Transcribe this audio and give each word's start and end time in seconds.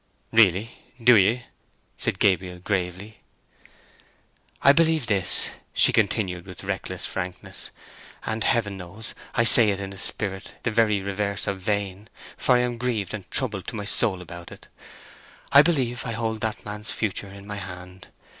"Really, 0.31 0.79
do 1.03 1.15
ye?" 1.15 1.45
said 1.95 2.17
Gabriel, 2.17 2.57
gravely. 2.57 3.19
"I 4.63 4.71
believe 4.71 5.05
this," 5.05 5.51
she 5.75 5.93
continued, 5.93 6.47
with 6.47 6.63
reckless 6.63 7.05
frankness; 7.05 7.69
"and 8.25 8.43
Heaven 8.43 8.77
knows 8.77 9.13
I 9.35 9.43
say 9.43 9.69
it 9.69 9.79
in 9.79 9.93
a 9.93 9.99
spirit 9.99 10.55
the 10.63 10.71
very 10.71 11.01
reverse 11.03 11.45
of 11.45 11.59
vain, 11.59 12.09
for 12.35 12.55
I 12.55 12.61
am 12.61 12.79
grieved 12.79 13.13
and 13.13 13.29
troubled 13.29 13.67
to 13.67 13.75
my 13.75 13.85
soul 13.85 14.23
about 14.23 14.51
it—I 14.51 15.61
believe 15.61 16.01
I 16.03 16.13
hold 16.13 16.41
that 16.41 16.65
man's 16.65 16.89
future 16.89 17.31
in 17.31 17.45
my 17.45 17.57
hand. 17.57 18.07